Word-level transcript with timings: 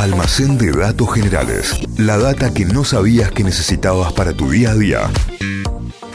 Almacén 0.00 0.56
de 0.56 0.72
datos 0.72 1.12
generales. 1.12 1.78
La 1.98 2.16
data 2.16 2.54
que 2.54 2.64
no 2.64 2.84
sabías 2.84 3.30
que 3.32 3.44
necesitabas 3.44 4.14
para 4.14 4.32
tu 4.32 4.48
día 4.50 4.70
a 4.70 4.74
día. 4.74 5.10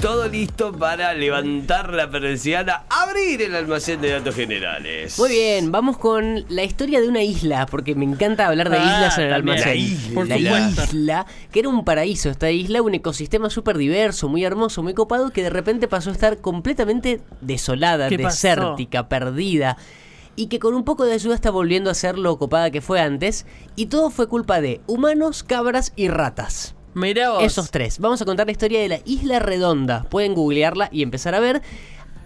Todo 0.01 0.27
listo 0.27 0.71
para 0.71 1.13
levantar 1.13 1.93
la 1.93 2.09
persiana, 2.09 2.81
abrir 2.89 3.43
el 3.43 3.53
almacén 3.53 4.01
de 4.01 4.09
datos 4.09 4.33
generales. 4.33 5.19
Muy 5.19 5.29
bien, 5.29 5.71
vamos 5.71 5.99
con 5.99 6.45
la 6.49 6.63
historia 6.63 6.99
de 6.99 7.07
una 7.07 7.21
isla, 7.21 7.67
porque 7.67 7.93
me 7.93 8.05
encanta 8.05 8.47
hablar 8.47 8.71
de 8.71 8.77
Ah, 8.77 8.85
islas 8.85 9.17
en 9.19 9.23
el 9.25 9.29
también. 9.33 9.57
almacén. 9.59 9.71
La 9.71 9.75
isla. 9.85 10.13
Por 10.15 10.27
La 10.27 10.35
supuesto. 10.37 10.83
isla, 10.97 11.25
que 11.51 11.59
era 11.59 11.69
un 11.69 11.85
paraíso, 11.85 12.29
esta 12.31 12.49
isla, 12.49 12.81
un 12.81 12.95
ecosistema 12.95 13.51
súper 13.51 13.77
diverso, 13.77 14.29
muy 14.29 14.43
hermoso, 14.43 14.81
muy 14.81 14.95
copado, 14.95 15.29
que 15.29 15.43
de 15.43 15.51
repente 15.51 15.87
pasó 15.87 16.09
a 16.09 16.13
estar 16.13 16.37
completamente 16.39 17.21
desolada, 17.41 18.09
¿Qué 18.09 18.17
pasó? 18.17 18.47
desértica, 18.47 19.07
perdida. 19.09 19.77
Y 20.35 20.47
que 20.47 20.59
con 20.59 20.73
un 20.73 20.83
poco 20.83 21.05
de 21.05 21.13
ayuda 21.13 21.35
está 21.35 21.51
volviendo 21.51 21.89
a 21.89 21.93
ser 21.93 22.17
lo 22.17 22.37
copada 22.37 22.71
que 22.71 22.81
fue 22.81 22.99
antes. 22.99 23.45
Y 23.75 23.87
todo 23.87 24.09
fue 24.09 24.27
culpa 24.27 24.61
de 24.61 24.81
humanos, 24.87 25.43
cabras 25.43 25.93
y 25.95 26.09
ratas. 26.09 26.75
Mirá 26.93 27.31
vos. 27.31 27.43
Esos 27.43 27.71
tres. 27.71 27.99
Vamos 27.99 28.21
a 28.21 28.25
contar 28.25 28.45
la 28.45 28.53
historia 28.53 28.79
de 28.79 28.87
la 28.87 28.99
Isla 29.03 29.39
Redonda. 29.39 30.03
Pueden 30.09 30.33
googlearla 30.33 30.89
y 30.91 31.03
empezar 31.03 31.35
a 31.35 31.41
ver. 31.41 31.61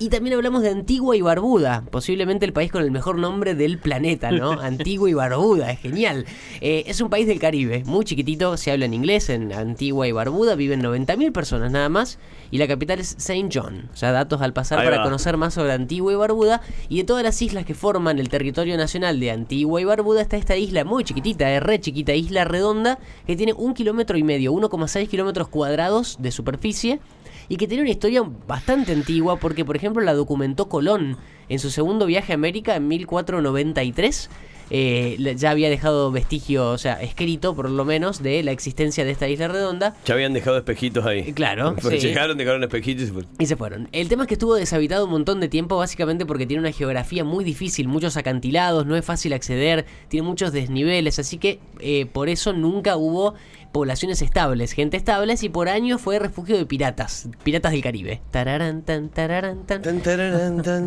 Y 0.02 0.08
también 0.08 0.34
hablamos 0.38 0.62
de 0.62 0.70
Antigua 0.70 1.18
y 1.18 1.22
Barbuda, 1.22 1.84
posiblemente 1.92 2.46
el 2.46 2.54
país 2.54 2.72
con 2.72 2.84
el 2.84 2.90
mejor 2.90 3.18
nombre 3.18 3.54
del 3.54 3.80
planeta, 3.80 4.32
¿no? 4.32 4.52
Antigua 4.62 5.10
y 5.10 5.14
Barbuda, 5.14 5.72
es 5.72 5.80
genial. 5.82 6.26
Eh, 6.62 6.86
es 6.88 7.02
un 7.02 7.10
país 7.10 7.28
del 7.28 7.38
Caribe, 7.38 7.84
muy 7.86 8.06
chiquitito, 8.06 8.56
se 8.56 8.72
habla 8.72 8.86
en 8.86 8.94
inglés 8.94 9.30
en 9.30 9.52
Antigua 9.52 10.08
y 10.08 10.14
Barbuda, 10.14 10.56
viven 10.56 10.82
90.000 10.82 11.34
personas 11.34 11.74
nada 11.74 11.90
más, 11.90 12.18
y 12.50 12.60
la 12.60 12.68
capital 12.70 13.00
es 13.00 13.16
Saint 13.18 13.52
John. 13.54 13.90
O 13.94 13.98
sea, 13.98 14.14
datos 14.14 14.42
al 14.42 14.54
pasar 14.54 14.80
Ahí 14.80 14.86
para 14.86 15.00
va. 15.00 15.04
conocer 15.04 15.36
más 15.36 15.56
sobre 15.56 15.74
Antigua 15.74 16.14
y 16.14 16.16
Barbuda, 16.16 16.62
y 16.88 17.00
de 17.00 17.04
todas 17.04 17.24
las 17.24 17.42
islas 17.42 17.66
que 17.66 17.74
forman 17.76 18.20
el 18.20 18.30
territorio 18.30 18.78
nacional 18.78 19.20
de 19.20 19.32
Antigua 19.32 19.82
y 19.82 19.84
Barbuda 19.84 20.22
está 20.22 20.38
esta 20.38 20.56
isla 20.56 20.86
muy 20.86 21.04
chiquitita, 21.04 21.52
es 21.54 21.62
re 21.62 21.82
chiquita, 21.82 22.14
isla 22.14 22.46
redonda, 22.46 23.00
que 23.28 23.36
tiene 23.36 23.52
un 23.52 23.74
kilómetro 23.74 24.18
y 24.18 24.24
medio, 24.24 24.54
1,6 24.54 25.10
kilómetros 25.10 25.50
cuadrados 25.50 26.16
de 26.22 26.32
superficie 26.32 27.02
y 27.50 27.58
que 27.58 27.68
tiene 27.68 27.82
una 27.82 27.92
historia 27.92 28.24
bastante 28.48 28.94
antigua 28.94 29.38
porque, 29.38 29.66
por 29.66 29.76
ejemplo, 29.76 30.02
la 30.02 30.14
documentó 30.14 30.70
Colón 30.70 31.18
en 31.50 31.60
su 31.60 31.72
segundo 31.72 32.06
viaje 32.06 32.32
a 32.32 32.36
América 32.36 32.76
en 32.76 32.88
1493. 32.88 34.30
Eh, 34.70 35.36
ya 35.38 35.52
había 35.52 35.70
dejado 35.70 36.12
vestigio, 36.12 36.70
o 36.70 36.78
sea, 36.78 37.02
escrito 37.02 37.56
por 37.56 37.70
lo 37.70 37.86
menos, 37.86 38.22
de 38.22 38.44
la 38.44 38.52
existencia 38.52 39.06
de 39.06 39.12
esta 39.12 39.28
isla 39.28 39.48
redonda. 39.48 39.96
Ya 40.06 40.14
habían 40.14 40.34
dejado 40.34 40.58
espejitos 40.58 41.06
ahí. 41.06 41.34
Claro, 41.34 41.76
Porque 41.82 42.00
sí. 42.00 42.08
Llegaron, 42.08 42.38
dejaron 42.38 42.64
espejitos 42.64 43.04
y 43.04 43.08
se 43.08 43.14
fueron. 43.14 43.32
Y 43.40 43.46
se 43.46 43.56
fueron. 43.56 43.90
El 43.92 44.10
tema 44.10 44.24
es 44.24 44.28
que 44.28 44.36
estuvo 44.36 44.56
deshabitado 44.56 45.06
un 45.06 45.12
montón 45.12 45.40
de 45.40 45.48
tiempo, 45.48 45.78
básicamente 45.78 46.26
porque 46.26 46.46
tiene 46.46 46.62
una 46.62 46.72
geografía 46.72 47.24
muy 47.24 47.44
difícil, 47.44 47.88
muchos 47.88 48.18
acantilados, 48.18 48.86
no 48.86 48.96
es 48.96 49.06
fácil 49.06 49.34
acceder, 49.34 49.86
tiene 50.08 50.28
muchos 50.28 50.52
desniveles, 50.52 51.20
así 51.20 51.38
que 51.38 51.60
eh, 51.80 52.06
por 52.06 52.30
eso 52.30 52.54
nunca 52.54 52.98
hubo 52.98 53.36
poblaciones 53.72 54.22
estables, 54.22 54.74
gente 54.74 54.98
estables, 54.98 55.44
y 55.44 55.50
por 55.50 55.70
años 55.70 56.02
fue 56.02 56.20
refugio 56.20 56.58
de 56.58 56.66
piratas, 56.66 57.30
piratas 57.44 57.72
del 57.72 57.82
Caribe. 57.82 58.22
Tan, 58.32 58.84
tan. 58.84 59.10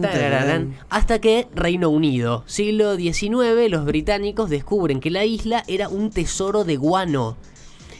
Tararán. 0.00 0.74
Hasta 0.90 1.20
que 1.20 1.48
Reino 1.54 1.90
Unido, 1.90 2.44
siglo 2.46 2.96
XIX, 2.96 3.70
los 3.72 3.86
británicos 3.86 4.50
descubren 4.50 5.00
que 5.00 5.10
la 5.10 5.24
isla 5.24 5.64
era 5.66 5.88
un 5.88 6.10
tesoro 6.10 6.62
de 6.62 6.76
guano. 6.76 7.38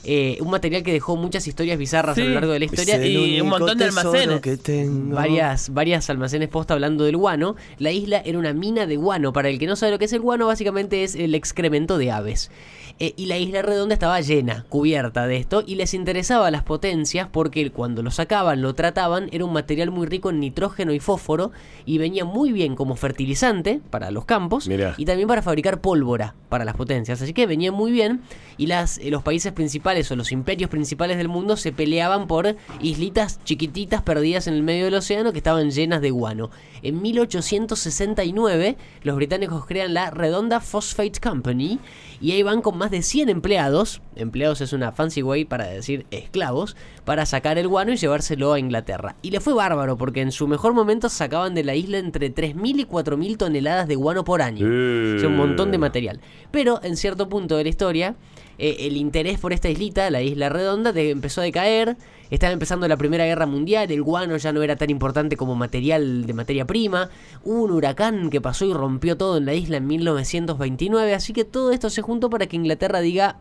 Eh, 0.04 0.38
un 0.40 0.50
material 0.50 0.82
que 0.82 0.92
dejó 0.92 1.16
muchas 1.16 1.46
historias 1.46 1.78
bizarras 1.78 2.18
a 2.18 2.20
lo 2.20 2.30
largo 2.30 2.52
de 2.52 2.58
la 2.58 2.64
historia 2.64 3.06
y 3.06 3.40
un 3.40 3.48
montón 3.48 3.78
de 3.78 3.84
almacenes. 3.84 4.40
que 4.40 4.56
tengo. 4.56 5.14
varias, 5.14 5.72
varias 5.72 6.10
almacenes 6.10 6.48
posta 6.48 6.74
hablando 6.74 7.04
del 7.04 7.16
guano. 7.16 7.56
La 7.78 7.92
isla 7.92 8.22
era 8.24 8.38
una 8.38 8.52
mina 8.52 8.86
de 8.86 8.96
guano. 8.96 9.32
Para 9.32 9.48
el 9.48 9.58
que 9.58 9.66
no 9.66 9.76
sabe 9.76 9.92
lo 9.92 9.98
que 9.98 10.06
es 10.06 10.12
el 10.12 10.20
guano, 10.20 10.46
básicamente 10.46 11.04
es 11.04 11.14
el 11.14 11.34
excremento 11.34 11.98
de 11.98 12.10
aves. 12.10 12.50
Eh, 12.98 13.14
y 13.16 13.26
la 13.26 13.38
isla 13.38 13.62
redonda 13.62 13.94
estaba 13.94 14.20
llena, 14.20 14.64
cubierta 14.68 15.26
de 15.26 15.36
esto, 15.36 15.64
y 15.66 15.76
les 15.76 15.94
interesaba 15.94 16.46
a 16.46 16.50
las 16.50 16.62
potencias 16.62 17.28
porque 17.30 17.70
cuando 17.70 18.02
lo 18.02 18.10
sacaban, 18.10 18.62
lo 18.62 18.74
trataban, 18.74 19.28
era 19.32 19.44
un 19.44 19.52
material 19.52 19.90
muy 19.90 20.06
rico 20.06 20.30
en 20.30 20.40
nitrógeno 20.40 20.92
y 20.92 21.00
fósforo, 21.00 21.52
y 21.86 21.98
venía 21.98 22.24
muy 22.24 22.52
bien 22.52 22.76
como 22.76 22.94
fertilizante 22.94 23.80
para 23.90 24.10
los 24.10 24.24
campos, 24.24 24.68
Mirá. 24.68 24.94
y 24.98 25.04
también 25.04 25.26
para 25.26 25.42
fabricar 25.42 25.80
pólvora 25.80 26.34
para 26.48 26.64
las 26.64 26.76
potencias. 26.76 27.22
Así 27.22 27.32
que 27.32 27.46
venía 27.46 27.72
muy 27.72 27.92
bien, 27.92 28.20
y 28.56 28.66
las, 28.66 28.98
eh, 28.98 29.10
los 29.10 29.22
países 29.22 29.52
principales 29.52 29.91
o 29.92 30.16
los 30.16 30.32
imperios 30.32 30.70
principales 30.70 31.18
del 31.18 31.28
mundo 31.28 31.56
se 31.56 31.70
peleaban 31.70 32.26
por 32.26 32.56
islitas 32.80 33.44
chiquititas 33.44 34.02
perdidas 34.02 34.46
en 34.46 34.54
el 34.54 34.62
medio 34.62 34.86
del 34.86 34.94
océano 34.94 35.32
que 35.32 35.38
estaban 35.38 35.70
llenas 35.70 36.00
de 36.00 36.10
guano. 36.10 36.50
En 36.82 37.02
1869 37.02 38.76
los 39.02 39.16
británicos 39.16 39.66
crean 39.66 39.92
la 39.92 40.10
Redonda 40.10 40.60
Phosphate 40.60 41.20
Company 41.20 41.78
y 42.20 42.32
ahí 42.32 42.42
van 42.42 42.62
con 42.62 42.78
más 42.78 42.90
de 42.90 43.02
100 43.02 43.28
empleados, 43.28 44.00
empleados 44.16 44.60
es 44.62 44.72
una 44.72 44.92
fancy 44.92 45.22
way 45.22 45.44
para 45.44 45.66
decir 45.66 46.06
esclavos, 46.10 46.76
para 47.04 47.26
sacar 47.26 47.58
el 47.58 47.68
guano 47.68 47.92
y 47.92 47.96
llevárselo 47.96 48.52
a 48.52 48.58
Inglaterra. 48.58 49.16
Y 49.22 49.30
le 49.30 49.40
fue 49.40 49.54
bárbaro 49.54 49.98
porque 49.98 50.22
en 50.22 50.32
su 50.32 50.48
mejor 50.48 50.72
momento 50.72 51.08
sacaban 51.08 51.54
de 51.54 51.64
la 51.64 51.74
isla 51.74 51.98
entre 51.98 52.34
3.000 52.34 52.80
y 52.80 52.84
4.000 52.86 53.36
toneladas 53.36 53.88
de 53.88 53.96
guano 53.96 54.24
por 54.24 54.40
año. 54.40 54.66
Eh. 54.68 55.14
O 55.16 55.18
sea, 55.18 55.28
un 55.28 55.36
montón 55.36 55.70
de 55.70 55.78
material. 55.78 56.20
Pero 56.50 56.80
en 56.82 56.96
cierto 56.96 57.28
punto 57.28 57.56
de 57.56 57.64
la 57.64 57.68
historia, 57.68 58.16
eh, 58.58 58.76
el 58.80 58.96
interés 58.96 59.38
por 59.38 59.52
esta 59.52 59.68
islita, 59.68 60.10
la 60.10 60.22
isla 60.22 60.48
redonda, 60.48 60.92
empezó 60.94 61.40
a 61.40 61.44
decaer. 61.44 61.96
Estaba 62.30 62.52
empezando 62.52 62.88
la 62.88 62.96
Primera 62.96 63.26
Guerra 63.26 63.46
Mundial, 63.46 63.90
el 63.90 64.02
guano 64.02 64.36
ya 64.38 64.52
no 64.52 64.62
era 64.62 64.76
tan 64.76 64.88
importante 64.88 65.36
como 65.36 65.54
material 65.54 66.26
de 66.26 66.32
materia 66.32 66.66
prima. 66.66 67.10
Hubo 67.44 67.64
un 67.64 67.70
huracán 67.72 68.30
que 68.30 68.40
pasó 68.40 68.64
y 68.64 68.72
rompió 68.72 69.16
todo 69.16 69.36
en 69.36 69.44
la 69.44 69.54
isla 69.54 69.76
en 69.76 69.86
1929, 69.86 71.14
así 71.14 71.32
que 71.32 71.44
todo 71.44 71.72
esto 71.72 71.90
se 71.90 72.00
juntó 72.00 72.30
para 72.30 72.46
que 72.46 72.56
Inglaterra 72.56 73.00
diga, 73.00 73.38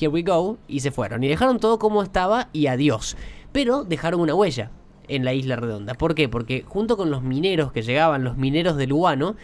here 0.00 0.08
we 0.08 0.22
go, 0.22 0.58
y 0.66 0.80
se 0.80 0.90
fueron. 0.90 1.22
Y 1.22 1.28
dejaron 1.28 1.60
todo 1.60 1.78
como 1.78 2.02
estaba 2.02 2.48
y 2.52 2.66
adiós. 2.66 3.16
Pero 3.52 3.84
dejaron 3.84 4.20
una 4.20 4.34
huella 4.34 4.70
en 5.08 5.24
la 5.24 5.34
isla 5.34 5.56
redonda. 5.56 5.94
¿Por 5.94 6.14
qué? 6.14 6.28
Porque 6.28 6.64
junto 6.66 6.96
con 6.96 7.10
los 7.10 7.22
mineros 7.22 7.72
que 7.72 7.82
llegaban, 7.82 8.24
los 8.24 8.36
mineros 8.36 8.76
del 8.76 8.92
guano, 8.92 9.36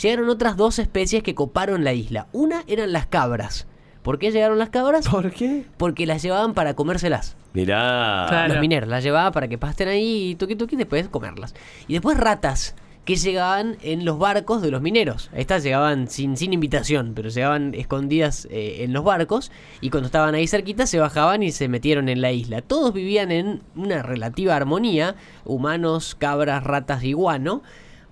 llegaron 0.00 0.28
otras 0.28 0.56
dos 0.56 0.78
especies 0.78 1.22
que 1.22 1.34
coparon 1.34 1.84
la 1.84 1.92
isla. 1.92 2.28
Una 2.32 2.64
eran 2.66 2.92
las 2.92 3.06
cabras. 3.06 3.66
¿Por 4.02 4.18
qué 4.18 4.30
llegaron 4.30 4.58
las 4.58 4.70
cabras? 4.70 5.08
¿Por 5.08 5.30
qué? 5.30 5.64
Porque 5.76 6.06
las 6.06 6.22
llevaban 6.22 6.54
para 6.54 6.74
comérselas. 6.74 7.36
Mirá. 7.52 8.26
Claro. 8.28 8.54
Los 8.54 8.60
mineros 8.60 8.88
las 8.88 9.04
llevaban 9.04 9.32
para 9.32 9.48
que 9.48 9.58
pasten 9.58 9.88
ahí 9.88 10.30
y 10.30 10.34
tuqui 10.36 10.56
tuqui 10.56 10.74
y 10.74 10.78
después 10.78 11.08
comerlas. 11.08 11.54
Y 11.88 11.94
después 11.94 12.16
ratas 12.16 12.74
que 13.04 13.16
llegaban 13.16 13.76
en 13.82 14.04
los 14.04 14.18
barcos 14.18 14.62
de 14.62 14.70
los 14.70 14.82
mineros. 14.82 15.30
Estas 15.34 15.62
llegaban 15.62 16.08
sin, 16.08 16.36
sin 16.36 16.52
invitación, 16.52 17.12
pero 17.14 17.28
llegaban 17.28 17.74
escondidas 17.74 18.46
eh, 18.50 18.84
en 18.84 18.92
los 18.92 19.04
barcos 19.04 19.50
y 19.80 19.90
cuando 19.90 20.06
estaban 20.06 20.34
ahí 20.34 20.46
cerquita 20.46 20.86
se 20.86 20.98
bajaban 20.98 21.42
y 21.42 21.50
se 21.50 21.68
metieron 21.68 22.08
en 22.08 22.20
la 22.20 22.32
isla. 22.32 22.62
Todos 22.62 22.92
vivían 22.92 23.32
en 23.32 23.62
una 23.74 24.02
relativa 24.02 24.54
armonía, 24.54 25.16
humanos, 25.44 26.14
cabras, 26.14 26.62
ratas 26.62 27.02
y 27.02 27.12
guano. 27.12 27.62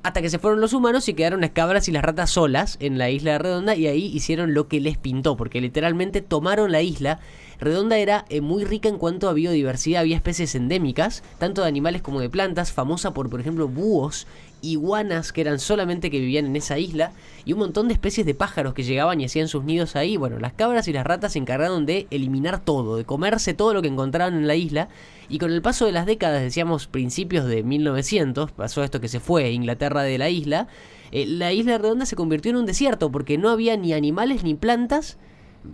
Hasta 0.03 0.23
que 0.23 0.31
se 0.31 0.39
fueron 0.39 0.61
los 0.61 0.73
humanos 0.73 1.09
y 1.09 1.15
quedaron 1.15 1.41
las 1.41 1.51
cabras 1.51 1.89
y 1.89 1.93
las 1.93 2.05
ratas 2.05 2.31
solas 2.31 2.77
en 2.81 2.99
la 2.99 3.11
isla 3.11 3.37
redonda 3.39 3.75
y 3.75 3.89
ahí 3.89 4.07
hicieron 4.07 4.55
lo 4.55 4.69
que 4.69 4.81
les 4.81 4.97
pintó, 4.97 5.37
porque 5.37 5.61
literalmente 5.61 6.23
tomaron 6.23 6.71
la 6.71 6.83
isla. 6.83 7.19
Redonda 7.59 7.99
era 7.99 8.25
eh, 8.29 8.41
muy 8.41 8.65
rica 8.65 8.89
en 8.89 8.99
cuanto 8.99 9.29
a 9.29 9.33
biodiversidad, 9.33 10.01
había 10.03 10.15
especies 10.15 10.55
endémicas, 10.55 11.25
tanto 11.39 11.63
de 11.63 11.69
animales 11.69 12.03
como 12.03 12.21
de 12.21 12.31
plantas, 12.31 12.71
famosa 12.71 13.13
por, 13.13 13.29
por 13.29 13.41
ejemplo, 13.41 13.67
búhos, 13.67 14.29
iguanas 14.63 15.33
que 15.33 15.41
eran 15.41 15.59
solamente 15.59 16.11
que 16.11 16.21
vivían 16.21 16.47
en 16.47 16.57
esa 16.57 16.79
isla, 16.79 17.13
y 17.45 17.53
un 17.53 17.61
montón 17.61 17.89
de 17.89 17.95
especies 17.95 18.27
de 18.27 18.35
pájaros 18.35 18.75
que 18.75 18.83
llegaban 18.83 19.21
y 19.21 19.25
hacían 19.25 19.49
sus 19.49 19.65
nidos 19.65 19.97
ahí. 19.97 20.17
Bueno, 20.17 20.39
las 20.39 20.53
cabras 20.53 20.89
y 20.89 20.93
las 20.93 21.07
ratas 21.07 21.33
se 21.33 21.39
encargaron 21.39 21.87
de 21.87 22.07
eliminar 22.11 22.65
todo, 22.65 22.97
de 22.97 23.05
comerse 23.05 23.55
todo 23.55 23.75
lo 23.75 23.83
que 23.83 23.89
encontraban 23.89 24.35
en 24.35 24.47
la 24.47 24.55
isla, 24.55 24.89
y 25.29 25.39
con 25.39 25.53
el 25.53 25.63
paso 25.63 25.87
de 25.87 25.93
las 25.93 26.07
décadas, 26.07 26.43
decíamos 26.43 26.87
principios 26.87 27.47
de 27.47 27.63
1900, 27.63 28.53
pasó 28.53 28.83
esto 28.83 29.01
que 29.01 29.09
se 29.09 29.21
fue 29.21 29.51
Inglaterra 29.51 30.03
de 30.03 30.19
la 30.19 30.31
isla, 30.31 30.69
eh, 31.13 31.27
la 31.27 31.53
isla 31.53 31.79
redonda 31.79 32.07
se 32.07 32.17
convirtió 32.17 32.51
en 32.51 32.57
un 32.57 32.67
desierto 32.67 33.11
porque 33.11 33.39
no 33.39 33.49
había 33.49 33.77
ni 33.77 33.93
animales 33.93 34.43
ni 34.43 34.55
plantas, 34.55 35.19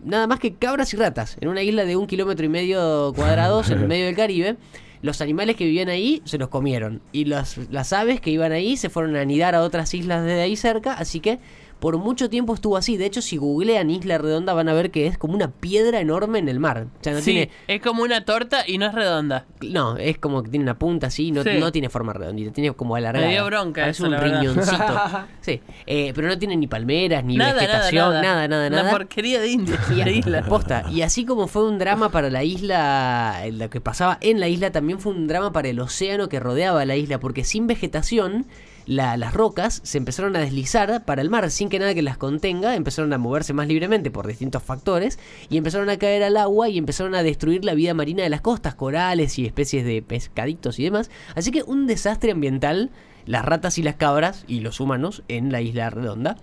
nada 0.04 0.26
más 0.26 0.40
que 0.40 0.54
cabras 0.54 0.92
y 0.94 0.96
ratas, 0.96 1.36
en 1.40 1.48
una 1.48 1.62
isla 1.62 1.84
de 1.84 1.96
un 1.96 2.06
kilómetro 2.06 2.46
y 2.46 2.48
medio 2.48 3.12
cuadrados 3.14 3.70
en 3.70 3.80
el 3.80 3.88
medio 3.88 4.06
del 4.06 4.16
Caribe. 4.16 4.56
Los 5.04 5.20
animales 5.20 5.56
que 5.56 5.66
vivían 5.66 5.90
ahí 5.90 6.22
se 6.24 6.38
los 6.38 6.48
comieron. 6.48 7.02
Y 7.12 7.26
las, 7.26 7.58
las 7.70 7.92
aves 7.92 8.22
que 8.22 8.30
iban 8.30 8.52
ahí 8.52 8.78
se 8.78 8.88
fueron 8.88 9.16
a 9.16 9.20
anidar 9.20 9.54
a 9.54 9.60
otras 9.60 9.92
islas 9.92 10.24
de 10.24 10.40
ahí 10.40 10.56
cerca, 10.56 10.94
así 10.94 11.20
que 11.20 11.40
por 11.80 11.98
mucho 11.98 12.30
tiempo 12.30 12.54
estuvo 12.54 12.76
así. 12.76 12.96
De 12.96 13.04
hecho, 13.06 13.20
si 13.20 13.36
googlean 13.36 13.90
Isla 13.90 14.18
Redonda 14.18 14.52
van 14.54 14.68
a 14.68 14.72
ver 14.72 14.90
que 14.90 15.06
es 15.06 15.18
como 15.18 15.34
una 15.34 15.50
piedra 15.50 16.00
enorme 16.00 16.38
en 16.38 16.48
el 16.48 16.58
mar. 16.60 16.86
O 17.00 17.04
sea, 17.04 17.12
no 17.12 17.18
sí, 17.20 17.24
tiene 17.32 17.50
es 17.68 17.80
como 17.82 18.02
una 18.02 18.24
torta 18.24 18.64
y 18.66 18.78
no 18.78 18.86
es 18.86 18.94
redonda. 18.94 19.44
no, 19.60 19.96
es 19.96 20.18
como 20.18 20.42
que 20.42 20.50
tiene 20.50 20.62
una 20.64 20.78
punta 20.78 21.08
así, 21.08 21.30
no, 21.30 21.42
Sí. 21.42 21.50
no 21.58 21.70
tiene 21.72 21.88
forma 21.90 22.12
redondita, 22.12 22.52
tiene 22.52 22.72
como 22.72 22.96
alargada. 22.96 23.26
Me 23.26 23.32
dio 23.32 23.44
bronca 23.46 23.88
eso, 23.88 24.06
un 24.06 24.16
riñoncito. 24.18 25.00
sí, 25.40 25.60
eh, 25.86 26.12
pero 26.14 26.28
no 26.28 26.38
tiene 26.38 26.56
ni 26.56 26.66
palmeras, 26.66 27.22
ni 27.24 27.36
nada, 27.36 27.54
vegetación, 27.54 28.10
nada, 28.14 28.22
nada, 28.22 28.48
nada, 28.48 28.70
nada. 28.70 28.82
Una 28.82 28.90
porquería 28.90 29.40
de 29.40 29.48
India, 29.48 29.78
Y, 29.90 29.94
la 29.96 30.10
isla. 30.10 30.42
posta, 30.46 30.84
y 30.90 31.02
así 31.02 31.24
como 31.24 31.46
fue 31.48 31.66
un 31.68 31.78
drama 31.78 32.10
para 32.10 32.30
la 32.30 32.44
isla, 32.44 33.42
lo 33.52 33.68
que 33.70 33.80
pasaba 33.80 34.18
en 34.20 34.40
la 34.40 34.48
isla, 34.48 34.70
también 34.72 34.98
fue 35.00 35.12
un 35.12 35.26
drama 35.26 35.52
para 35.52 35.68
el 35.68 35.78
océano 35.80 36.28
que 36.28 36.40
rodeaba 36.40 36.84
la 36.84 36.96
isla, 36.96 37.20
porque 37.20 37.44
sin 37.44 37.66
vegetación 37.66 38.46
la- 38.86 39.16
las 39.16 39.34
rocas 39.34 39.80
se 39.84 39.98
empezaron 39.98 40.36
a 40.36 40.40
deslizar 40.40 41.04
para 41.04 41.22
el 41.22 41.30
mar 41.30 41.50
sin 41.50 41.68
que 41.68 41.78
nada 41.78 41.94
que 41.94 42.02
las 42.02 42.18
contenga, 42.18 42.74
empezaron 42.74 43.12
a 43.12 43.18
moverse 43.18 43.52
más 43.52 43.66
libremente 43.68 44.10
por 44.10 44.26
distintos 44.26 44.62
factores 44.62 45.18
y 45.48 45.56
empezaron 45.56 45.88
a 45.90 45.96
caer 45.98 46.22
al 46.22 46.36
agua 46.36 46.68
y 46.68 46.78
empezaron 46.78 47.14
a 47.14 47.22
destruir 47.22 47.64
la 47.64 47.74
vida 47.74 47.94
marina 47.94 48.22
de 48.22 48.28
las 48.30 48.40
costas, 48.40 48.74
corales 48.74 49.38
y 49.38 49.46
especies 49.46 49.84
de 49.84 50.02
pescaditos 50.02 50.78
y 50.78 50.84
demás. 50.84 51.10
Así 51.34 51.50
que 51.50 51.62
un 51.62 51.86
desastre 51.86 52.32
ambiental, 52.32 52.90
las 53.26 53.44
ratas 53.44 53.78
y 53.78 53.82
las 53.82 53.94
cabras 53.96 54.44
y 54.48 54.60
los 54.60 54.80
humanos 54.80 55.22
en 55.28 55.50
la 55.50 55.60
isla 55.60 55.90
redonda. 55.90 56.36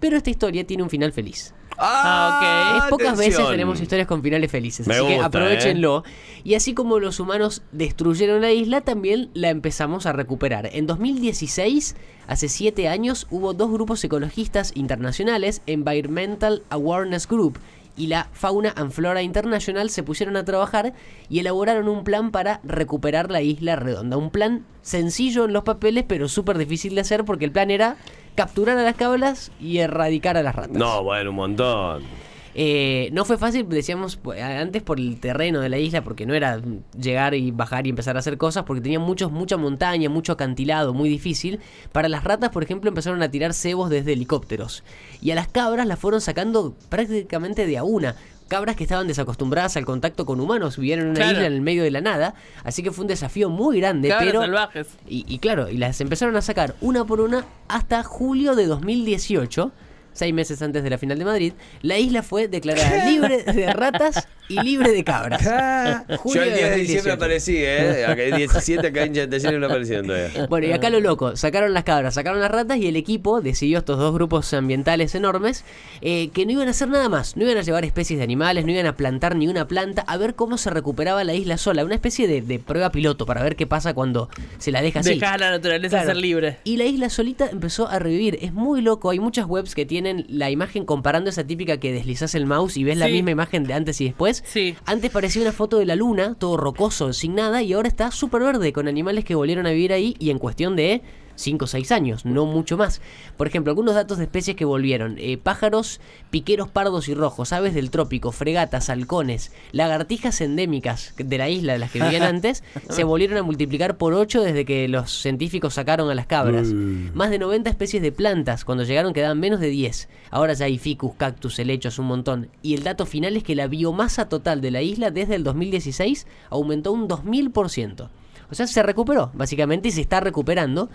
Pero 0.00 0.16
esta 0.18 0.28
historia 0.30 0.66
tiene 0.66 0.82
un 0.82 0.90
final 0.90 1.12
feliz. 1.12 1.54
Ah, 1.78 2.76
ok. 2.78 2.84
Es 2.84 2.90
pocas 2.90 3.18
veces 3.18 3.46
tenemos 3.48 3.80
historias 3.80 4.06
con 4.06 4.22
finales 4.22 4.50
felices. 4.50 4.86
Me 4.86 4.94
así 4.94 5.06
que 5.06 5.14
¿eh? 5.16 5.20
aprovechenlo. 5.22 6.04
Y 6.44 6.54
así 6.54 6.74
como 6.74 6.98
los 6.98 7.20
humanos 7.20 7.62
destruyeron 7.72 8.40
la 8.40 8.52
isla, 8.52 8.80
también 8.80 9.30
la 9.34 9.50
empezamos 9.50 10.06
a 10.06 10.12
recuperar. 10.12 10.70
En 10.72 10.86
2016, 10.86 11.96
hace 12.26 12.48
7 12.48 12.88
años, 12.88 13.26
hubo 13.30 13.54
dos 13.54 13.70
grupos 13.70 14.02
ecologistas 14.04 14.72
internacionales, 14.74 15.62
Environmental 15.66 16.62
Awareness 16.70 17.26
Group 17.26 17.58
y 17.96 18.08
la 18.08 18.28
Fauna 18.32 18.72
and 18.76 18.90
Flora 18.90 19.22
International, 19.22 19.90
se 19.90 20.02
pusieron 20.02 20.36
a 20.36 20.44
trabajar 20.44 20.92
y 21.28 21.38
elaboraron 21.38 21.88
un 21.88 22.04
plan 22.04 22.30
para 22.30 22.60
recuperar 22.62 23.30
la 23.30 23.42
isla 23.42 23.76
redonda. 23.76 24.16
Un 24.16 24.30
plan 24.30 24.64
sencillo 24.82 25.44
en 25.44 25.52
los 25.52 25.64
papeles, 25.64 26.04
pero 26.06 26.28
súper 26.28 26.58
difícil 26.58 26.94
de 26.94 27.00
hacer 27.00 27.24
porque 27.24 27.44
el 27.44 27.52
plan 27.52 27.70
era 27.70 27.96
capturar 28.34 28.76
a 28.78 28.82
las 28.82 28.94
cabras 28.94 29.50
y 29.60 29.78
erradicar 29.78 30.36
a 30.36 30.42
las 30.42 30.54
ratas. 30.54 30.76
No, 30.76 31.02
bueno, 31.02 31.30
un 31.30 31.36
montón. 31.36 32.25
Eh, 32.58 33.10
no 33.12 33.26
fue 33.26 33.36
fácil, 33.36 33.68
decíamos 33.68 34.16
pues, 34.16 34.40
antes 34.42 34.82
por 34.82 34.98
el 34.98 35.20
terreno 35.20 35.60
de 35.60 35.68
la 35.68 35.76
isla, 35.76 36.02
porque 36.02 36.24
no 36.24 36.32
era 36.32 36.58
llegar 36.98 37.34
y 37.34 37.50
bajar 37.50 37.86
y 37.86 37.90
empezar 37.90 38.16
a 38.16 38.20
hacer 38.20 38.38
cosas, 38.38 38.64
porque 38.64 38.80
tenía 38.80 38.98
muchos, 38.98 39.30
mucha 39.30 39.58
montaña, 39.58 40.08
mucho 40.08 40.32
acantilado, 40.32 40.94
muy 40.94 41.10
difícil. 41.10 41.60
Para 41.92 42.08
las 42.08 42.24
ratas, 42.24 42.48
por 42.50 42.62
ejemplo, 42.62 42.88
empezaron 42.88 43.22
a 43.22 43.30
tirar 43.30 43.52
cebos 43.52 43.90
desde 43.90 44.14
helicópteros. 44.14 44.84
Y 45.20 45.32
a 45.32 45.34
las 45.34 45.48
cabras 45.48 45.86
las 45.86 45.98
fueron 45.98 46.22
sacando 46.22 46.74
prácticamente 46.88 47.66
de 47.66 47.76
a 47.76 47.84
una. 47.84 48.16
Cabras 48.48 48.74
que 48.76 48.84
estaban 48.84 49.06
desacostumbradas 49.08 49.76
al 49.76 49.84
contacto 49.84 50.24
con 50.24 50.40
humanos, 50.40 50.78
vivían 50.78 51.00
en 51.00 51.06
una 51.08 51.14
Claro. 51.16 51.32
isla 51.32 51.46
en 51.48 51.52
el 51.52 51.60
medio 51.60 51.82
de 51.82 51.90
la 51.90 52.00
nada, 52.00 52.34
así 52.64 52.82
que 52.82 52.90
fue 52.92 53.02
un 53.02 53.08
desafío 53.08 53.50
muy 53.50 53.80
grande, 53.80 54.08
Cabras 54.08 54.26
pero 54.28 54.40
salvajes. 54.40 54.86
y, 55.06 55.26
y 55.28 55.40
claro, 55.40 55.68
y 55.68 55.76
las 55.78 56.00
empezaron 56.00 56.36
a 56.36 56.40
sacar 56.42 56.74
una 56.80 57.04
por 57.04 57.20
una 57.20 57.44
hasta 57.68 58.02
julio 58.04 58.54
de 58.54 58.66
2018, 58.66 59.72
seis 60.16 60.34
meses 60.34 60.62
antes 60.62 60.82
de 60.82 60.90
la 60.90 60.98
final 60.98 61.18
de 61.18 61.24
Madrid. 61.24 61.52
La 61.82 61.98
isla 61.98 62.22
fue 62.22 62.48
declarada 62.48 63.04
libre 63.10 63.42
de 63.42 63.72
ratas 63.72 64.28
y 64.48 64.60
libre 64.62 64.92
de 64.92 65.04
cabras. 65.04 65.42
Yo 66.34 66.42
el 66.42 66.54
10 66.54 66.70
de 66.70 66.76
diciembre 66.76 67.12
aparecí, 67.12 67.56
¿eh? 67.58 68.04
Acá 68.06 68.22
el 68.22 68.36
17, 68.36 68.86
acá 68.88 69.02
en 69.04 69.14
Chantallanes 69.14 69.60
no 69.60 69.66
aparecieron 69.66 70.06
todavía. 70.06 70.46
Bueno, 70.48 70.66
y 70.66 70.72
acá 70.72 70.90
lo 70.90 71.00
loco, 71.00 71.36
sacaron 71.36 71.74
las 71.74 71.84
cabras, 71.84 72.14
sacaron 72.14 72.40
las 72.40 72.50
ratas 72.50 72.78
y 72.78 72.86
el 72.86 72.96
equipo 72.96 73.40
decidió, 73.40 73.78
estos 73.78 73.98
dos 73.98 74.14
grupos 74.14 74.52
ambientales 74.54 75.14
enormes, 75.14 75.64
eh, 76.00 76.28
que 76.30 76.46
no 76.46 76.52
iban 76.52 76.68
a 76.68 76.70
hacer 76.72 76.88
nada 76.88 77.08
más, 77.08 77.36
no 77.36 77.44
iban 77.44 77.56
a 77.58 77.62
llevar 77.62 77.84
especies 77.84 78.18
de 78.18 78.24
animales, 78.24 78.64
no 78.64 78.72
iban 78.72 78.86
a 78.86 78.96
plantar 78.96 79.36
ni 79.36 79.48
una 79.48 79.66
planta, 79.66 80.02
a 80.02 80.16
ver 80.16 80.34
cómo 80.34 80.58
se 80.58 80.70
recuperaba 80.70 81.24
la 81.24 81.34
isla 81.34 81.56
sola, 81.58 81.84
una 81.84 81.94
especie 81.94 82.28
de, 82.28 82.42
de 82.42 82.58
prueba 82.58 82.90
piloto 82.90 83.26
para 83.26 83.42
ver 83.42 83.56
qué 83.56 83.66
pasa 83.66 83.94
cuando 83.94 84.28
se 84.58 84.70
la 84.72 84.82
deja 84.82 85.00
así. 85.00 85.14
Dejas 85.14 85.32
a 85.34 85.38
la 85.38 85.50
naturaleza 85.50 85.96
Claro. 85.96 86.06
ser 86.06 86.16
libre. 86.16 86.58
Y 86.64 86.76
la 86.76 86.84
isla 86.84 87.08
solita 87.10 87.48
empezó 87.50 87.88
a 87.88 87.98
revivir. 87.98 88.38
Es 88.42 88.52
muy 88.52 88.82
loco. 88.82 89.10
Hay 89.10 89.18
muchas 89.20 89.46
webs 89.46 89.74
que 89.74 89.86
tienen 89.86 90.26
la 90.28 90.50
imagen 90.50 90.84
comparando 90.84 91.30
esa 91.30 91.44
típica 91.46 91.78
que 91.78 91.92
deslizas 91.92 92.34
el 92.34 92.44
mouse 92.46 92.76
y 92.76 92.84
ves 92.84 92.98
la 92.98 93.08
misma 93.08 93.30
imagen 93.30 93.64
de 93.64 93.74
antes 93.74 94.00
y 94.00 94.04
después. 94.06 94.35
Sí. 94.44 94.76
Antes 94.84 95.10
parecía 95.10 95.42
una 95.42 95.52
foto 95.52 95.78
de 95.78 95.86
la 95.86 95.96
luna, 95.96 96.34
todo 96.38 96.56
rocoso, 96.56 97.12
sin 97.12 97.34
nada, 97.34 97.62
y 97.62 97.72
ahora 97.72 97.88
está 97.88 98.10
súper 98.10 98.42
verde, 98.42 98.72
con 98.72 98.88
animales 98.88 99.24
que 99.24 99.34
volvieron 99.34 99.66
a 99.66 99.70
vivir 99.70 99.92
ahí 99.92 100.16
y 100.18 100.30
en 100.30 100.38
cuestión 100.38 100.76
de 100.76 101.02
5 101.36 101.64
o 101.64 101.68
6 101.68 101.92
años, 101.92 102.24
no 102.24 102.46
mucho 102.46 102.76
más. 102.76 103.00
Por 103.36 103.46
ejemplo, 103.46 103.70
algunos 103.70 103.94
datos 103.94 104.18
de 104.18 104.24
especies 104.24 104.56
que 104.56 104.64
volvieron. 104.64 105.16
eh, 105.18 105.38
pájaros, 105.38 106.00
piqueros 106.30 106.68
pardos 106.68 107.08
y 107.08 107.14
rojos, 107.14 107.52
aves 107.52 107.74
del 107.74 107.90
trópico, 107.90 108.32
fregatas, 108.32 108.90
halcones, 108.90 109.52
lagartijas 109.72 110.40
endémicas 110.40 111.14
de 111.16 111.38
la 111.38 111.48
isla, 111.48 111.74
de 111.74 111.78
las 111.78 111.90
que 111.90 112.02
vivían 112.02 112.22
antes, 112.24 112.64
se 112.90 113.04
volvieron 113.04 113.38
a 113.38 113.42
multiplicar 113.42 113.96
por 113.96 114.14
8 114.14 114.42
desde 114.42 114.64
que 114.64 114.88
los 114.88 115.10
científicos 115.10 115.74
sacaron 115.74 116.10
a 116.10 116.14
las 116.14 116.26
cabras. 116.26 116.68
Más 116.68 117.30
de 117.30 117.38
90 117.38 117.70
especies 117.70 118.02
de 118.02 118.12
plantas, 118.12 118.64
cuando 118.64 118.84
llegaron 118.84 119.12
quedaban 119.12 119.38
menos 119.38 119.60
de 119.60 119.68
10. 119.68 120.08
Ahora 120.30 120.54
ya 120.54 120.66
hay 120.66 120.78
ficus, 120.78 121.14
cactus, 121.16 121.58
helechos, 121.58 121.98
un 121.98 122.06
montón. 122.06 122.48
Y 122.62 122.74
el 122.74 122.82
dato 122.82 123.06
final 123.06 123.36
es 123.36 123.44
que 123.44 123.54
la 123.54 123.66
biomasa 123.66 124.28
total 124.28 124.60
de 124.60 124.70
la 124.70 124.82
isla 124.82 125.10
desde 125.10 125.34
el 125.34 125.44
2016 125.44 126.26
aumentó 126.50 126.92
un 126.92 127.08
2000%. 127.08 128.08
O 128.50 128.54
sea, 128.54 128.66
se 128.66 128.82
recuperó, 128.82 129.30
básicamente, 129.34 129.88
y 129.88 129.92
se 129.92 130.00
está 130.00 130.20
recuperando. 130.20 130.88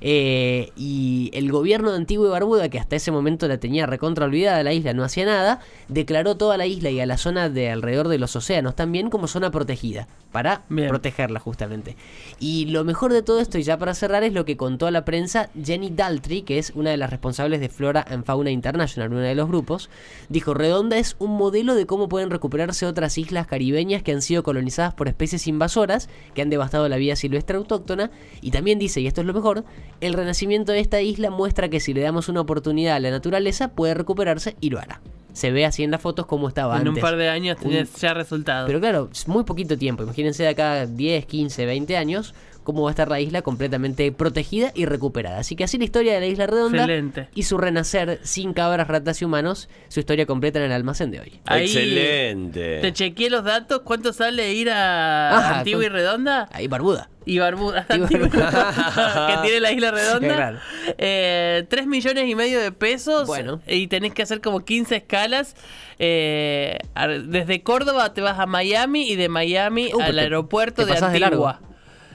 Eh, 0.00 0.70
y 0.76 1.30
el 1.32 1.50
gobierno 1.50 1.90
de 1.90 1.96
Antigua 1.96 2.28
y 2.28 2.30
Barbuda, 2.30 2.68
que 2.68 2.78
hasta 2.78 2.96
ese 2.96 3.10
momento 3.10 3.48
la 3.48 3.58
tenía 3.58 3.86
recontra 3.86 4.26
olvidada, 4.26 4.62
la 4.62 4.72
isla 4.72 4.92
no 4.92 5.02
hacía 5.04 5.26
nada, 5.26 5.60
declaró 5.88 6.36
toda 6.36 6.56
la 6.56 6.66
isla 6.66 6.90
y 6.90 7.00
a 7.00 7.06
la 7.06 7.16
zona 7.16 7.48
de 7.48 7.70
alrededor 7.70 8.08
de 8.08 8.18
los 8.18 8.36
océanos 8.36 8.76
también 8.76 9.10
como 9.10 9.26
zona 9.26 9.50
protegida, 9.50 10.06
para 10.30 10.62
Bien. 10.68 10.88
protegerla 10.88 11.40
justamente. 11.40 11.96
Y 12.38 12.66
lo 12.66 12.84
mejor 12.84 13.12
de 13.12 13.22
todo 13.22 13.40
esto, 13.40 13.58
y 13.58 13.62
ya 13.62 13.78
para 13.78 13.94
cerrar, 13.94 14.22
es 14.22 14.32
lo 14.32 14.44
que 14.44 14.56
contó 14.56 14.86
a 14.86 14.90
la 14.90 15.04
prensa 15.04 15.50
Jenny 15.60 15.90
Daltrey, 15.90 16.42
que 16.42 16.58
es 16.58 16.72
una 16.74 16.90
de 16.90 16.96
las 16.96 17.10
responsables 17.10 17.60
de 17.60 17.68
Flora 17.68 18.04
and 18.08 18.24
Fauna 18.24 18.50
International, 18.50 19.10
uno 19.10 19.20
de 19.20 19.34
los 19.34 19.48
grupos, 19.48 19.90
dijo, 20.28 20.54
Redonda 20.54 20.98
es 20.98 21.16
un 21.18 21.36
modelo 21.36 21.74
de 21.74 21.86
cómo 21.86 22.08
pueden 22.08 22.30
recuperarse 22.30 22.86
otras 22.86 23.18
islas 23.18 23.46
caribeñas 23.46 24.02
que 24.02 24.12
han 24.12 24.22
sido 24.22 24.42
colonizadas 24.42 24.94
por 24.94 25.08
especies 25.08 25.46
invasoras, 25.48 26.08
que 26.34 26.42
han 26.42 26.50
devastado 26.50 26.88
la 26.88 26.97
vida 26.98 27.16
silvestre 27.16 27.56
autóctona, 27.56 28.10
y 28.40 28.50
también 28.50 28.78
dice, 28.78 29.00
y 29.00 29.06
esto 29.06 29.20
es 29.20 29.26
lo 29.26 29.34
mejor, 29.34 29.64
el 30.00 30.14
renacimiento 30.14 30.72
de 30.72 30.80
esta 30.80 31.00
isla 31.00 31.30
muestra 31.30 31.68
que 31.68 31.80
si 31.80 31.94
le 31.94 32.00
damos 32.00 32.28
una 32.28 32.40
oportunidad 32.40 32.96
a 32.96 33.00
la 33.00 33.10
naturaleza, 33.10 33.68
puede 33.68 33.94
recuperarse 33.94 34.56
y 34.60 34.70
lo 34.70 34.78
hará. 34.78 35.00
Se 35.32 35.52
ve 35.52 35.64
así 35.64 35.84
en 35.84 35.92
las 35.92 36.00
fotos 36.00 36.26
como 36.26 36.48
estaba 36.48 36.74
En 36.74 36.88
antes. 36.88 36.94
un 36.96 37.00
par 37.00 37.16
de 37.16 37.28
años 37.28 37.58
tenés 37.58 37.94
ya 37.94 38.12
resultados. 38.12 38.66
Pero 38.66 38.80
claro, 38.80 39.08
es 39.12 39.28
muy 39.28 39.44
poquito 39.44 39.78
tiempo. 39.78 40.02
Imagínense 40.02 40.42
de 40.42 40.48
acá 40.48 40.86
10, 40.86 41.26
15, 41.26 41.64
20 41.64 41.96
años 41.96 42.34
cómo 42.68 42.82
va 42.82 42.90
a 42.90 42.92
estar 42.92 43.08
la 43.08 43.18
isla 43.18 43.40
completamente 43.40 44.12
protegida 44.12 44.72
y 44.74 44.84
recuperada. 44.84 45.38
Así 45.38 45.56
que 45.56 45.64
así 45.64 45.78
la 45.78 45.84
historia 45.84 46.12
de 46.12 46.20
la 46.20 46.26
isla 46.26 46.46
redonda 46.46 46.80
Excelente. 46.82 47.28
y 47.34 47.44
su 47.44 47.56
renacer 47.56 48.20
sin 48.24 48.52
cabras, 48.52 48.86
ratas 48.88 49.22
y 49.22 49.24
humanos, 49.24 49.70
su 49.88 50.00
historia 50.00 50.26
completa 50.26 50.58
en 50.58 50.66
el 50.66 50.72
almacén 50.72 51.10
de 51.10 51.20
hoy. 51.20 51.40
Ahí 51.46 51.64
Excelente. 51.64 52.80
Te 52.82 52.92
chequeé 52.92 53.30
los 53.30 53.42
datos. 53.42 53.80
¿Cuánto 53.86 54.12
sale 54.12 54.52
ir 54.52 54.68
a 54.68 55.34
Ajá, 55.38 55.58
Antigua 55.60 55.82
y 55.82 55.88
Redonda? 55.88 56.46
Ahí 56.52 56.68
Barbuda. 56.68 57.08
Y 57.24 57.38
Barbuda. 57.38 57.86
Y 57.88 57.92
Antigua- 57.94 58.28
Barbuda. 58.28 59.26
que 59.28 59.42
tiene 59.48 59.60
la 59.60 59.72
isla 59.72 59.90
redonda. 59.90 60.34
Claro. 60.36 60.58
Eh, 60.98 61.64
3 61.70 61.86
millones 61.86 62.28
y 62.28 62.34
medio 62.34 62.60
de 62.60 62.70
pesos. 62.70 63.26
Bueno. 63.26 63.62
Y 63.66 63.86
tenés 63.86 64.12
que 64.12 64.20
hacer 64.22 64.42
como 64.42 64.60
15 64.60 64.96
escalas. 64.96 65.56
Eh, 65.98 66.78
desde 67.26 67.62
Córdoba 67.62 68.12
te 68.12 68.20
vas 68.20 68.38
a 68.38 68.44
Miami 68.46 69.10
y 69.10 69.16
de 69.16 69.28
Miami 69.30 69.90
Uh, 69.94 70.00
al 70.02 70.18
aeropuerto 70.18 70.84
te 70.86 70.92
de 70.94 71.18
largo. 71.18 71.54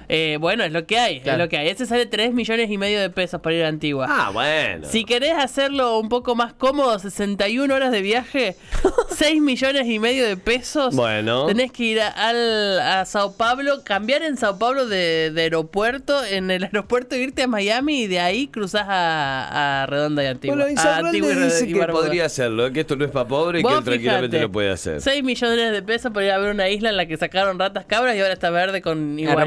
Eh, 0.10 0.38
bueno, 0.40 0.64
es 0.64 0.72
lo 0.72 0.86
que 0.86 0.98
hay, 0.98 1.22
Claro. 1.22 1.44
es 1.44 1.46
lo 1.46 1.50
que 1.50 1.58
hay. 1.58 1.70
Ese 1.70 1.86
sale 1.86 2.06
3 2.06 2.34
millones 2.34 2.70
y 2.70 2.78
medio 2.78 3.00
de 3.00 3.10
pesos 3.10 3.42
para 3.42 3.56
ir 3.56 3.64
a 3.64 3.68
Antigua. 3.68 4.08
Ah, 4.10 4.30
bueno. 4.32 4.88
Si 4.90 5.06
querés 5.06 5.34
hacerlo 5.34 6.00
un 6.00 6.10
poco 6.10 6.36
más 6.36 6.54
cómodo, 6.54 6.98
61 7.00 7.74
horas 7.74 7.92
de 7.92 8.02
viaje, 8.02 8.56
6 9.16 9.42
millones 9.42 9.88
y 9.88 10.00
medio 10.00 10.28
de 10.28 10.38
pesos. 10.38 10.96
Bueno. 10.96 11.46
Tenés 11.48 11.72
que 11.72 11.84
ir 11.84 12.02
a, 12.02 12.08
al- 12.10 12.80
a 12.80 13.06
Sao 13.06 13.36
Pablo, 13.38 13.84
cambiar 13.84 14.24
en 14.24 14.38
Sao 14.38 14.58
Pablo 14.60 14.88
de, 14.88 15.32
de 15.32 15.42
aeropuerto, 15.44 16.24
en 16.24 16.52
el 16.52 16.64
aeropuerto 16.66 17.16
irte 17.16 17.44
a 17.44 17.48
Miami 17.48 18.04
y 18.04 18.08
de 18.08 18.20
ahí 18.20 18.48
cruzás 18.48 18.86
a, 18.88 19.84
a 19.84 19.86
Redonda 19.86 20.24
y 20.24 20.28
Antigua. 20.28 20.56
Bueno, 20.58 20.82
a 20.82 20.98
Antigua 20.98 21.32
y 21.32 21.36
dice 21.36 21.66
y 21.70 21.74
que 21.74 21.86
podría 21.88 22.26
hacerlo, 22.26 22.72
que 22.72 22.82
esto 22.82 22.96
no 22.96 23.06
es 23.06 23.12
para 23.12 23.28
pobre 23.28 23.60
y 23.60 23.64
que 23.64 23.70
él 23.74 23.84
tranquilamente 23.84 24.28
fíjate, 24.38 24.42
lo 24.48 24.52
puede 24.52 24.72
hacer. 24.72 25.02
6 25.02 25.24
millones 25.24 25.72
de 25.72 25.82
pesos 25.82 26.12
para 26.12 26.26
ir 26.26 26.32
a 26.32 26.38
ver 26.38 26.52
una 26.52 26.70
isla 26.70 26.90
en 26.90 26.98
la 26.98 27.06
que 27.06 27.18
sacaron 27.18 27.60
ratas 27.60 27.86
cabras 27.86 28.16
y 28.16 28.20
ahora 28.20 28.34
está 28.34 28.50
verde 28.50 28.82
con 28.82 29.18
igualitas. 29.20 29.40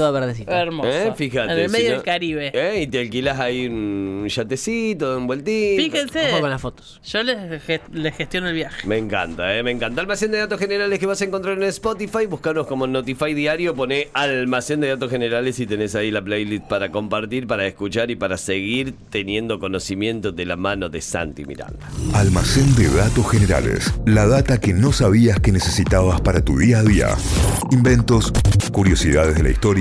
Toda 0.00 0.12
verdecita. 0.12 0.58
Hermosa. 0.62 1.08
Eh, 1.08 1.12
Fíjate. 1.14 1.52
En 1.52 1.58
el 1.58 1.66
si 1.68 1.72
medio 1.72 1.88
no- 1.90 1.94
del 1.96 2.04
Caribe. 2.04 2.50
Eh, 2.54 2.82
y 2.82 2.86
te 2.86 3.00
alquilas 3.00 3.38
ahí 3.38 3.66
un 3.66 4.26
yatecito, 4.28 5.18
un 5.18 5.26
vueltito. 5.26 5.82
Fíjense. 5.82 6.30
Ojo 6.30 6.40
con 6.40 6.48
las 6.50 6.60
fotos. 6.62 7.00
Yo 7.04 7.22
les, 7.22 7.62
ge- 7.64 7.82
les 7.92 8.16
gestiono 8.16 8.48
el 8.48 8.54
viaje. 8.54 8.86
Me 8.88 8.96
encanta, 8.96 9.54
eh, 9.54 9.62
me 9.62 9.70
encanta. 9.72 10.00
Almacén 10.00 10.30
de 10.30 10.38
datos 10.38 10.58
generales 10.58 10.98
que 10.98 11.04
vas 11.04 11.20
a 11.20 11.24
encontrar 11.26 11.58
en 11.58 11.64
Spotify. 11.64 12.24
Buscanos 12.26 12.66
como 12.66 12.86
Notify 12.86 13.34
Diario. 13.34 13.74
Poné 13.74 14.08
almacén 14.14 14.80
de 14.80 14.88
datos 14.88 15.10
generales 15.10 15.60
y 15.60 15.66
tenés 15.66 15.94
ahí 15.94 16.10
la 16.10 16.22
playlist 16.22 16.64
para 16.66 16.90
compartir, 16.90 17.46
para 17.46 17.66
escuchar 17.66 18.10
y 18.10 18.16
para 18.16 18.38
seguir 18.38 18.94
teniendo 19.10 19.58
conocimiento 19.58 20.32
de 20.32 20.46
la 20.46 20.56
mano 20.56 20.88
de 20.88 21.02
Santi 21.02 21.44
Miranda. 21.44 21.86
Almacén 22.14 22.74
de 22.74 22.88
datos 22.88 23.30
generales. 23.30 23.92
La 24.06 24.26
data 24.26 24.58
que 24.58 24.72
no 24.72 24.92
sabías 24.92 25.38
que 25.40 25.52
necesitabas 25.52 26.22
para 26.22 26.42
tu 26.42 26.56
día 26.58 26.78
a 26.78 26.82
día. 26.84 27.08
Inventos, 27.70 28.32
curiosidades 28.72 29.34
de 29.36 29.42
la 29.42 29.50